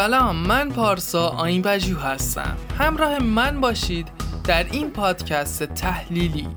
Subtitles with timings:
[0.00, 2.56] سلام من پارسا آین بجو هستم.
[2.78, 4.08] همراه من باشید
[4.44, 6.48] در این پادکست تحلیلی.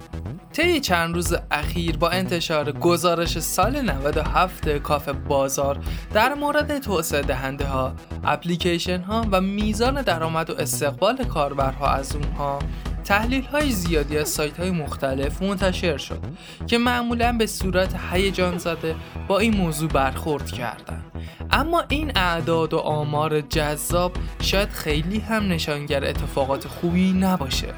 [0.53, 5.79] طی چند روز اخیر با انتشار گزارش سال 97 کافه بازار
[6.13, 12.59] در مورد توسعه دهنده ها، اپلیکیشن ها و میزان درآمد و استقبال کاربرها از اونها
[13.03, 16.19] تحلیل های زیادی از سایت های مختلف منتشر شد
[16.67, 18.95] که معمولا به صورت هیجان زده
[19.27, 21.11] با این موضوع برخورد کردند.
[21.51, 27.73] اما این اعداد و آمار جذاب شاید خیلی هم نشانگر اتفاقات خوبی نباشه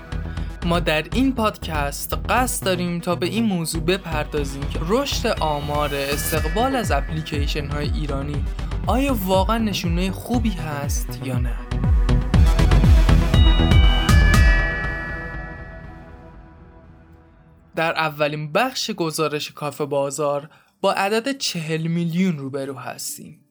[0.65, 6.75] ما در این پادکست قصد داریم تا به این موضوع بپردازیم که رشد آمار استقبال
[6.75, 8.43] از اپلیکیشن های ایرانی
[8.87, 11.55] آیا واقعا نشونه خوبی هست یا نه؟
[17.75, 20.49] در اولین بخش گزارش کافه بازار
[20.81, 23.41] با عدد چهل میلیون روبرو هستیم.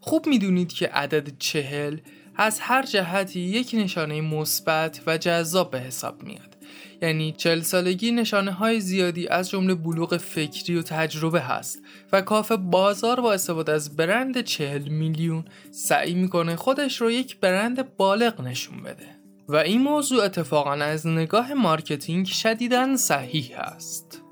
[0.00, 1.98] خوب می‌دونید که عدد چهل
[2.36, 6.56] از هر جهتی یک نشانه مثبت و جذاب به حساب میاد.
[7.02, 11.78] یعنی چهل سالگی نشانه های زیادی از جمله بلوغ فکری و تجربه هست
[12.12, 17.96] و کافه بازار با استفاده از برند چهل میلیون سعی می‌کنه خودش رو یک برند
[17.96, 19.21] بالغ نشون بده.
[19.48, 24.22] و این موضوع اتفاقا از نگاه marketing شدیداً صحیح است.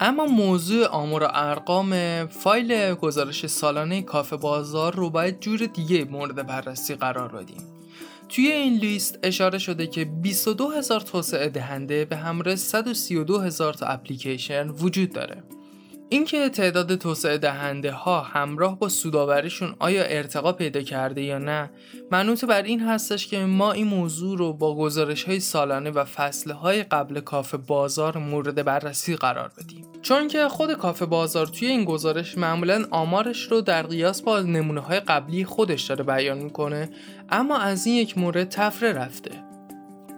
[0.00, 6.46] اما موضوع آمار و ارقام فایل گزارش سالانه کافه بازار رو باید جور دیگه مورد
[6.46, 7.62] بررسی قرار بدیم.
[8.28, 13.86] توی این لیست اشاره شده که 22 هزار توسعه دهنده به همراه 132 هزار تا
[13.86, 15.42] اپلیکیشن وجود داره.
[16.08, 21.70] اینکه تعداد توسعه دهنده ها همراه با سودآوریشون آیا ارتقا پیدا کرده یا نه
[22.10, 26.50] منوط بر این هستش که ما این موضوع رو با گزارش های سالانه و فصل
[26.50, 29.86] های قبل کافه بازار مورد بررسی قرار بدیم.
[30.02, 34.80] چون که خود کافه بازار توی این گزارش معمولا آمارش رو در قیاس با نمونه
[34.80, 36.90] های قبلی خودش داره بیان می‌کنه
[37.30, 39.45] اما از این یک مورد تفره رفته.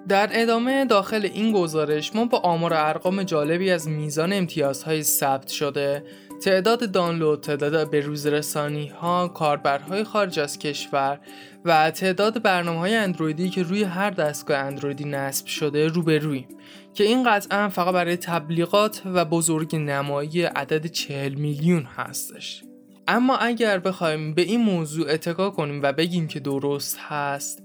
[0.09, 6.05] در ادامه داخل این گزارش ما با آمار ارقام جالبی از میزان امتیازهای ثبت شده.
[6.45, 11.21] تعداد دانلود، تعداد به روزرسانی ها، کاربرهای خارج از کشور
[11.65, 16.49] و تعداد برنامه های اندرویدی که روی هر دستگاه اندرویدی نصب شده روبرویم
[16.95, 22.63] که این قطعا فقط برای تبلیغات و بزرگ نمایی عدد 40 میلیون هستش.
[23.09, 27.63] اما اگر بخوایم به این موضوع اتکا کنیم و بگیم که درست هست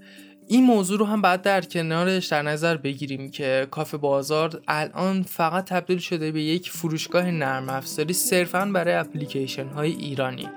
[0.48, 5.64] این موضوع رو هم بعد در کنارش در نظر بگیریم که کافه بازار الان فقط
[5.64, 10.48] تبدیل شده به یک فروشگاه نرم افزاری صرفا برای اپلیکیشن های ایرانی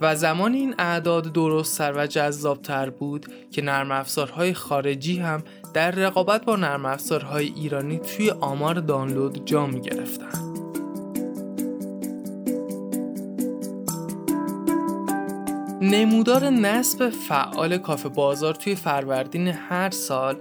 [0.00, 5.42] و زمان این اعداد درستتر و جذابتر بود که نرم افزارهای خارجی هم
[5.74, 10.47] در رقابت با نرم افزارهای ایرانی توی آمار دانلود جا می گرفتن.
[15.80, 20.36] نمودار نصب فعال کافه بازار توی فروردین هر سال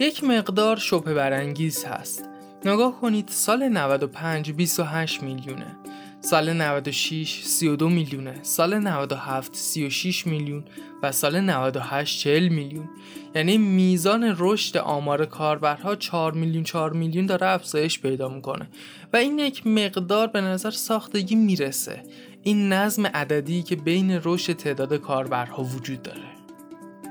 [0.00, 2.24] یک مقدار شبه برانگیز هست.
[2.64, 5.76] نگاه کنید سال 95 28 میلیونه
[6.20, 10.64] سال 96 32 میلیونه سال 97 36 میلیون
[11.02, 12.88] و سال 98 40 میلیون.
[13.34, 18.68] یعنی میزان رشد آمار کاربرها 4 میلیون 4 میلیون داره افزایش پیدا می‌کنه
[19.12, 22.02] و این یک مقدار به نظر ساختگی می‌رسه.
[22.46, 26.20] این نظم عددی که بین رشد تعداد کاربرها وجود داره.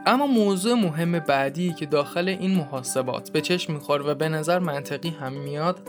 [0.06, 5.10] اما موضوع مهم بعدی که داخل این محاسبات به چشم می‌خوره و به نظر منطقی
[5.10, 5.80] هم میاد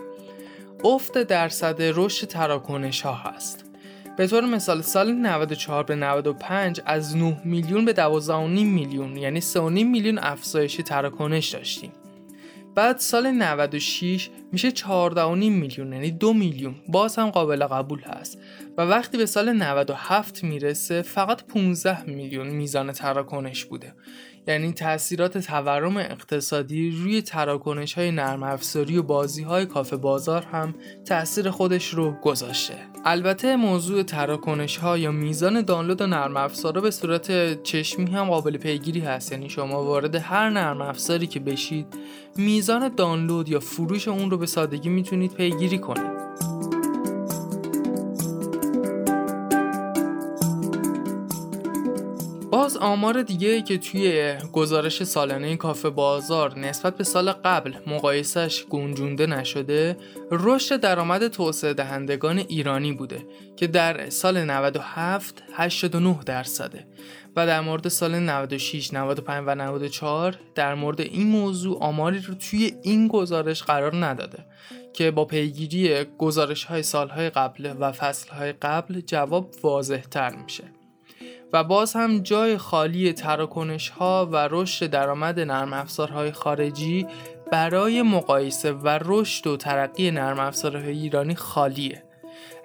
[0.84, 3.65] افت درصد رشد تراکنش ها هست.
[4.16, 8.31] به طور مثال سال 94 به 95 از 9 میلیون به 12.5
[8.65, 11.93] میلیون یعنی 3.5 میلیون افزایش تراکنش داشتیم.
[12.75, 14.85] بعد سال 96 میشه 14.5
[15.51, 16.75] میلیون یعنی 2 میلیون.
[16.89, 18.39] باز هم قابل قبول هست.
[18.79, 23.95] و وقتی به سال 97 می‌رسه فقط 15 میلیون میزان تراکنش بوده.
[24.49, 30.75] یعنی تاثیرات تورم اقتصادی روی تراکنش های نرم افزاری و بازی های کافه بازار هم
[31.05, 32.94] تاثیر خودش رو گذاشته.
[33.06, 38.56] البته موضوع تراکنش ها یا میزان دانلود و نرم افزارا به صورت چشمی هم قابل
[38.56, 39.33] پیگیری هست.
[39.33, 41.87] یعنی شما وارد هر نرم افزاری که بشید
[42.37, 46.13] میزان دانلود یا فروش اون رو به سادگی می‌تونید پیگیری کنید.
[52.64, 59.26] باز آمار دیگه که توی گزارش سالانه کافه بازار نسبت به سال قبل مقایسش گنجونده
[59.26, 59.96] نشده
[60.31, 63.26] رشد درآمد توسعه دهندگان ایرانی بوده
[63.56, 66.87] که در سال 97 89 درصده
[67.37, 72.75] و در مورد سال 96 95 و 94 در مورد این موضوع آماری رو توی
[72.82, 74.44] این گزارش قرار نداده
[74.93, 80.37] که با پیگیری گزارش های سال های قبل و فصل های قبل جواب واضح تر
[80.37, 80.64] میشه.
[81.52, 87.06] و باز هم جای خالی تراکنش ها و رشد درآمد نرم افزارهای خارجی
[87.52, 92.04] برای مقایسه و رشد و ترقی نرم افزارهای ایرانی خالیه.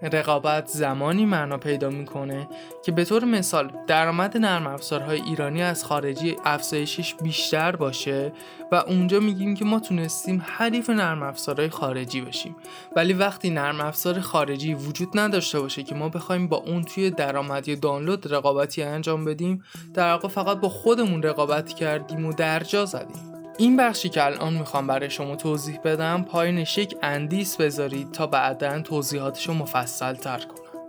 [0.01, 2.47] رقابت زمانی معنا پیدا می‌کنه
[2.85, 8.33] که به طور مثال درآمد نرم افزارهای ایرانی از خارجی افزایشش بیشتر باشه
[8.71, 12.55] و اونجا میگیم که ما تونستیم حریف نرم افزارهای خارجی بشیم.
[12.95, 17.67] ولی وقتی نرم افزار خارجی وجود نداشته باشه که ما بخوایم با اون توی درآمد
[17.67, 19.63] یا دانلود رقابتی انجام بدیم
[19.93, 23.28] در واقع فقط با خودمون رقابت کردیم و درجا زدیم.
[23.59, 28.81] این بخشی که الان می‌خوام برای شما توضیح بدم پایینش یک اندیس بذارید تا بعدا
[28.81, 30.81] توضیحاتش رو مفصل تر کنم.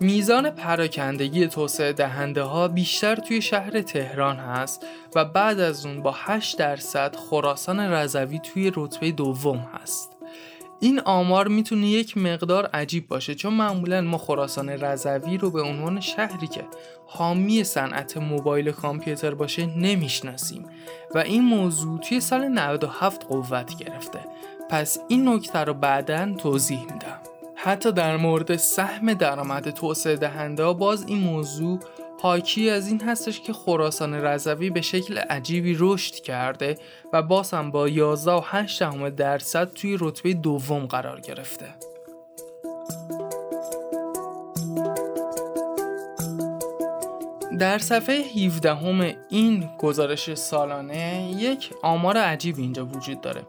[0.00, 6.14] میزان پراکندگی توسعه دهنده ها بیشتر توی شهر تهران هست و بعد از اون با
[6.16, 10.15] 8 درصد خراسان رضوی توی رتبه دوم هست.
[10.80, 16.00] این آمار می‌تونه یک مقدار عجیب باشه چون معمولا ما خراسان رضوی رو به عنوان
[16.00, 16.64] شهری که
[17.06, 20.66] حامی صنعت موبایل کامپیوتر باشه نمی‌شناسیم
[21.14, 24.20] و این موضوع توی سال 97 قوت گرفته.
[24.70, 27.18] پس این نکته رو بعدا توضیح میدم.
[27.54, 31.80] حتی در مورد سهم درآمد توسعه دهنده باز این موضوع
[32.22, 36.78] حاکی از این هستش که خراسان رضوی به شکل عجیبی رشد کرده
[37.12, 41.66] و باز هم با 11 و 8 درصد توی رتبه دوم قرار گرفته.
[47.58, 53.42] در صفحه 17 همه این گزارش سالانه یک آمار عجیب اینجا وجود داره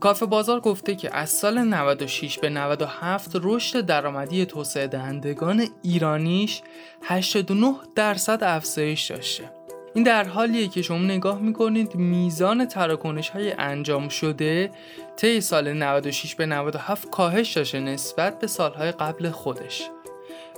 [0.00, 6.62] کافه بازار گفته که از سال 96 به 97 رشد درآمدی توسعه دهندگان ایرانیش
[7.02, 9.50] 89 درصد افزایش داشته.
[9.94, 14.70] این در حالیه که شما نگاه می‌کنید میزان تراکنش های انجام شده
[15.16, 19.90] طی سال 96 به 97 کاهش داشته نسبت به سالهای قبل خودش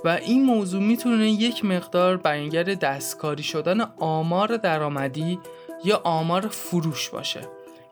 [0.04, 5.38] و این موضوع می‌تونه یک مقدار بیانگر دستکاری شدن آمار درآمدی
[5.84, 7.40] یا آمار فروش باشه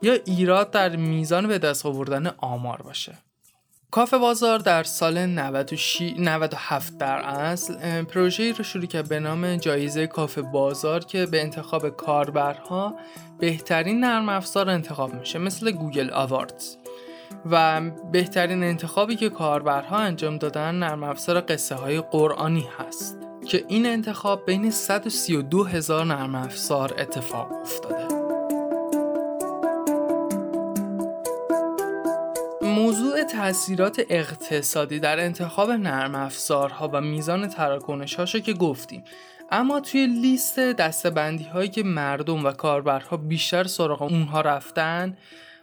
[0.02, 3.18] یا ایراد در میزان به دست آوردن آمار باشه.
[3.90, 10.42] کافه بازار در سال 97 در اصل پروژه‌ای رو شروع کرد به نام جایزه کافه
[10.42, 12.94] بازار که به انتخاب کاربرها
[13.38, 16.76] بهترین نرم افزار انتخاب میشه مثل گوگل آواردز
[17.50, 17.80] و
[18.12, 24.46] بهترین انتخابی که کاربرها انجام دادن نرم افزار قصه های قرآنی هست که این انتخاب
[24.46, 28.19] بین 132 هزار نرم افزار اتفاق افتاده.
[33.32, 39.04] تاثیرات اقتصادی در انتخاب نرم افزارها و میزان تراکنش هاشو که گفتیم.
[39.50, 45.16] اما توی لیست دستبندی هایی که مردم و کاربرها بیشتر سراغ اونها رفتن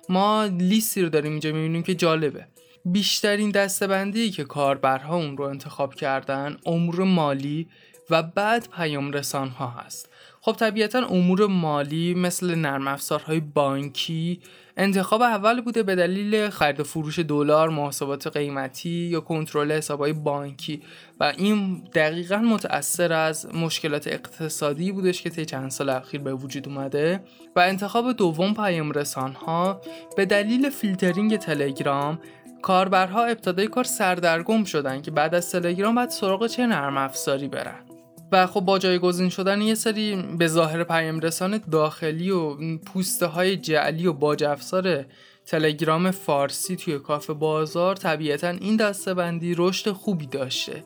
[0.09, 2.47] ما لیستی رو داریم اینجا می‌بینیم که جالبه.
[2.85, 7.67] بیشترین دستبندی که کاربرها اون رو انتخاب کردن امور مالی
[8.09, 10.09] و بعد پیام رسان ها هست.
[10.47, 14.39] خب طبیعتا امور مالی مثل نرم افزارهای بانکی
[14.77, 20.81] انتخاب اول بوده به دلیل خرید و فروش دلار محاسبات قیمتی یا کنترل حسابهای بانکی.
[21.19, 26.67] و این دقیقا متأثر از مشکلات اقتصادی بودش که طی چند سال اخیر به وجود
[26.67, 27.23] اومده.
[27.55, 29.81] و انتخاب دوم پیام رسان ها
[30.17, 32.19] به دلیل فیلترینگ تلگرام
[32.61, 37.86] کاربرها ابتدای کار سردرگم شدن که بعد از تلگرام باید سراغ چه نرم افزاری برن.
[38.31, 43.57] و خب با جایگزین شدن یه سری به ظاهر پیام رسان داخلی و پوسته های
[43.57, 45.05] جعلی و باج افزار
[45.45, 50.83] تلگرام فارسی توی کافه بازار طبیعتا این دسته بندی رشد خوبی داشته.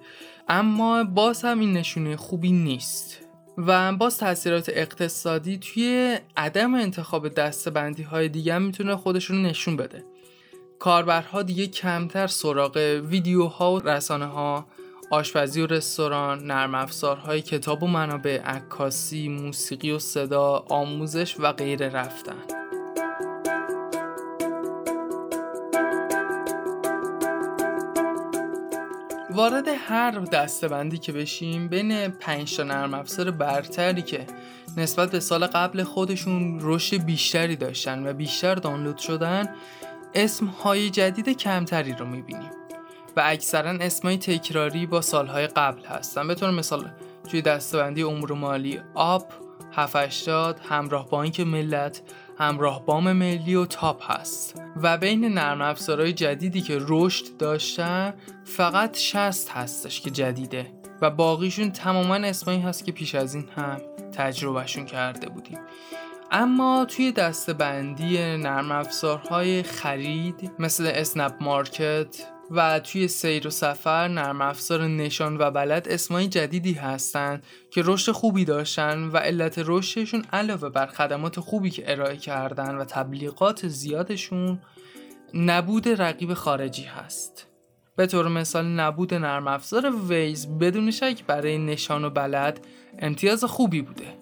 [0.49, 3.17] اما باز هم این نشونه خوبی نیست.
[3.57, 9.77] و باز تاثیرات اقتصادی توی عدم انتخاب دسته بندی های دیگه هم می‌تونه خودشون نشون
[9.77, 10.03] بده.
[10.79, 14.65] کاربرها دیگه کمتر سراغ ویدیوها و رسانه ها
[15.11, 21.89] آشپزی و رستوران، نرم افزارهای کتاب و منابع، عکاسی، موسیقی و صدا، آموزش و غیره
[21.89, 22.35] رفتن.
[29.31, 34.27] وارد هر دستبندی که بشیم بین 5 تا نرم افزار برتری که
[34.77, 39.55] نسبت به سال قبل خودشون رشد بیشتری داشتن و بیشتر دانلود شدن
[40.13, 42.60] اسم های جدید کمتری رو می‌بینیم
[43.17, 46.27] و اکثرا اسمای تکراری با سالهای قبل هستن.
[46.27, 46.91] به طور مثال
[47.29, 49.33] توی دستبندی امور مالی آپ
[49.71, 52.01] 780 همراه بانک ملت
[52.37, 54.61] همراه بام ملی و تاپ هست.
[54.83, 58.13] و بین نرم افزارهای جدیدی که رشد داشتن
[58.45, 60.71] فقط 60 هستش که جدیده.
[61.01, 65.59] و باقیشون تماما اسمایی هست که پیش از این هم تجربهشون کرده بودیم.
[66.31, 74.41] اما توی دستبندی نرم افزارهای خرید مثل اسنپ مارکت و توی سیر و سفر نرم
[74.41, 80.69] افزار نشان و بلد اسمای جدیدی هستند که رشد خوبی داشتن و علت رشدشون علاوه
[80.69, 84.59] بر خدمات خوبی که ارائه کردن و تبلیغات زیادشون
[85.33, 87.47] نبود رقیب خارجی هست.
[87.95, 92.67] به طور مثال نبود نرم افزار ویز بدون شک برای نشان و بلد
[92.99, 94.17] امتیاز خوبی بوده.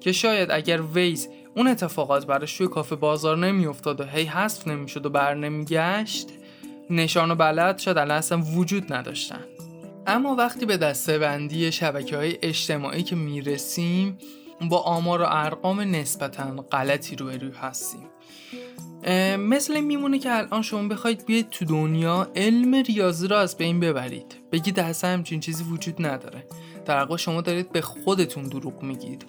[0.00, 5.06] که شاید اگر ویز اون اتفاقات براش توی کافه بازار نمیافتاد و هی حذف نمی‌شد
[5.06, 6.28] و بر نمیگشت
[6.90, 9.44] نشان و بلد شاید الان اصلا وجود نداشتن.
[10.06, 14.18] اما وقتی به دسته بندی شبکه های اجتماعی که می‌رسیم
[14.70, 18.06] با آمار و ارقام نسبتا غلطی روی هستیم.
[19.38, 24.36] مثل میمونه که الان شما بخواید بیاید تو دنیا علم ریاضی رو از بین ببرید.
[24.52, 26.44] بگید اصلا همچین چیزی وجود نداره.
[26.86, 29.26] در واقع شما دارید به خودتون دروغ میگید.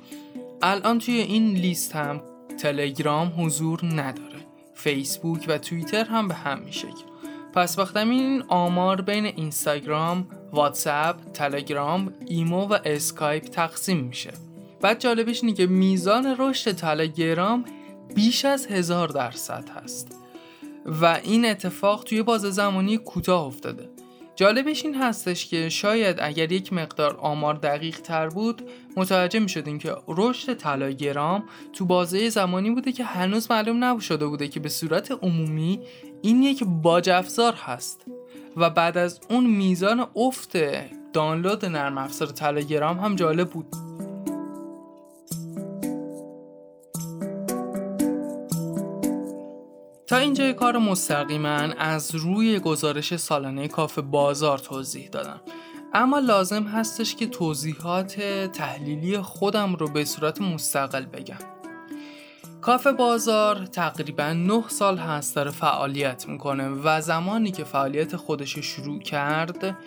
[0.62, 2.22] الان توی این لیست هم
[2.62, 4.46] تلگرام حضور نداره.
[4.76, 7.11] فیسبوک و توییتر هم به همین شکل.
[7.54, 14.32] پس وقتی این آمار بین اینستاگرام، واتساپ، تلگرام، ایمو و اسکایپ تقسیم میشه.
[14.82, 17.66] بعد جالبش اینه که میزان رشد تلگرام
[18.16, 20.16] بیش از هزار درصد هست.
[21.02, 23.90] و این اتفاق توی باز زمانی کوتاه افتاده.
[24.36, 28.62] جالبش این هستش که شاید اگر یک مقدار آمار دقیق تر بود
[28.98, 31.44] متوجه می شدیم که رشد تلگرام
[31.74, 35.80] تو بازه زمانی بوده که هنوز معلوم نشده بوده که به صورت عمومی
[36.22, 38.06] این یک باج افزار هست
[38.58, 40.58] و بعد از اون میزان افت
[41.14, 43.68] دانلود نرم افزار تلگرام هم جالب بود.
[50.08, 55.42] تا اینجای کار مستقیما از روی گزارش سالانه کافه بازار توضیح دادم.
[55.94, 58.22] اما لازم هستش که توضیحات
[58.54, 61.61] تحلیلی خودم رو به صورت مستقل بگم.
[62.62, 69.00] کافه بازار تقریبا 9 سال هست داره فعالیت می‌کنه و زمانی که فعالیت خودش شروع
[69.00, 69.78] کرد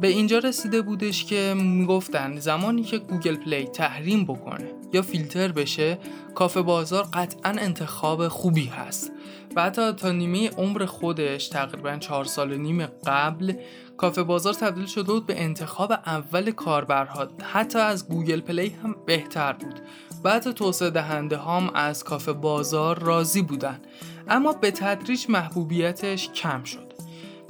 [0.00, 5.98] به اینجا رسیده بودش که می‌گفتن زمانی که گوگل پلی تحریم بکنه یا فیلتر بشه
[6.34, 9.12] کافه بازار قطعا انتخاب خوبی هست.
[9.56, 13.52] و حتی تا نیمه عمر خودش تقریبا چهار سال و نیم قبل
[13.96, 17.28] کافه بازار تبدیل شده بود به انتخاب اول کاربرها.
[17.42, 19.80] حتی از گوگل پلی هم بهتر بود.
[20.26, 23.80] بعد توسعه دهنده هم از کافه بازار راضی بودن
[24.28, 26.92] اما به تدریج محبوبیتش کم شد.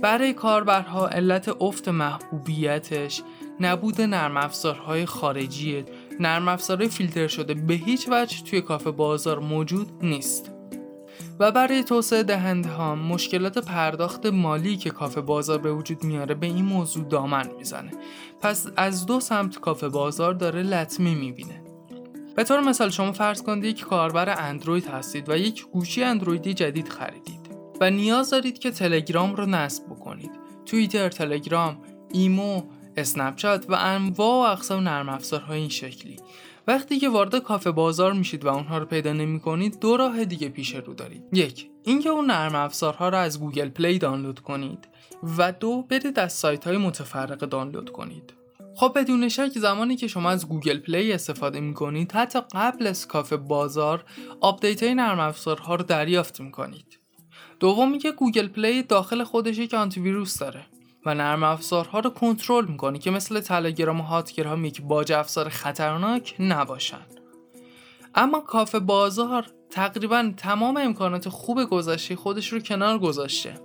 [0.02, 3.22] برای کاربرها علت افت محبوبیتش
[3.60, 5.84] نبود نرم افزارهای خارجی
[6.20, 10.50] نرم افزارهای فیلتر شده به هیچ وجه توی کافه بازار موجود نیست.
[11.40, 16.46] و برای توسعه دهنده ها مشکلات پرداخت مالی که کافه بازار به وجود میاره به
[16.46, 17.92] این موضوع دامن می‌زنه.
[18.40, 21.65] پس از دو سمت کافه بازار داره لطمه می‌بینه.
[22.36, 26.88] به طور مثال شما فرض کنید یک کاربر اندروید هستید و یک گوشی اندرویدی جدید
[26.88, 27.50] خریدید
[27.80, 30.30] و نیاز دارید که تلگرام رو نصب بکنید.
[30.66, 31.78] توییتر، تلگرام،
[32.12, 32.62] ایمو،
[32.96, 36.16] اسنپچات و انواع و اقسام نرم افزارهای این شکلی.
[36.66, 40.48] وقتی که وارد کافه بازار میشید و اونها رو پیدا نمی کنید دو راه دیگه
[40.48, 41.22] پیش رو دارید.
[41.32, 44.88] یک اینکه اون نرم افزارها رو از گوگل پلی دانلود کنید
[45.38, 48.35] و دو برید از سایت های متفرق دانلود کنید.
[48.78, 53.08] خب بدون شک زمانی که شما از گوگل پلی استفاده می کنید حتی قبل از
[53.08, 54.04] کافه بازار
[54.40, 56.98] آپدیت های نرم افزارها رو دریافت می کنید
[57.60, 60.66] دومی که گوگل پلی داخل خودش یک آنتی ویروس داره
[61.06, 66.34] و نرم افزارها رو کنترل می‌کنه که مثل تلگرام و هاتگرام یک باج افزار خطرناک
[66.38, 67.06] نباشن.
[68.14, 73.60] اما کافه بازار تقریبا تمام امکانات خوب گذشته خودش رو کنار گذاشته.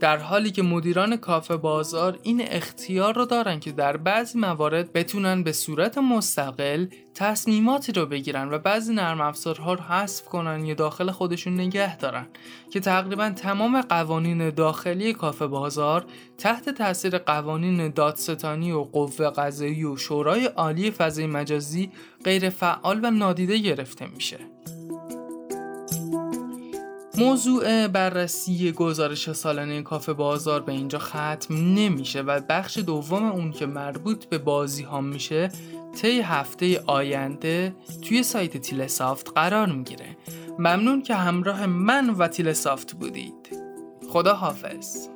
[0.00, 5.42] در حالی که مدیران کافه بازار این اختیار رو دارن که در بعضی موارد بتونن
[5.42, 11.10] به صورت مستقل تصمیماتی رو بگیرن و بعضی نرم افزارها رو حذف کنن یا داخل
[11.10, 12.26] خودشون نگه دارن
[12.70, 16.04] که تقریبا تمام قوانین داخلی کافه بازار
[16.38, 21.90] تحت تاثیر قوانین دادستانی و قوه قضایی و شورای عالی فضای مجازی
[22.24, 24.38] غیر فعال و نادیده گرفته میشه.
[27.18, 33.66] موضوع بررسی گزارش سالانه کافه بازار به اینجا ختم نمیشه و بخش دوم اون که
[33.66, 35.50] مربوط به بازی ها میشه
[36.02, 40.16] طی هفته آینده توی سایت تیلسافت قرار می‌گیره.
[40.58, 43.48] ممنون که همراه من و تیلسافت بودید.
[44.12, 45.08] خدا حافظ